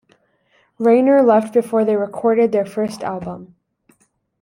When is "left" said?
1.21-1.53